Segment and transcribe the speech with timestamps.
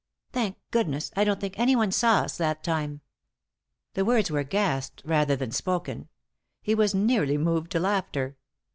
[0.33, 3.01] "Thank goodness I I don't think anyone saw as that time!'
[3.93, 6.07] The words were gasped rather than spoken.
[6.59, 8.35] He was nearly moved to laughter.